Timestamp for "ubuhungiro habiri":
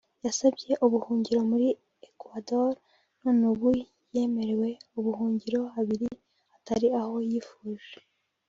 4.97-6.07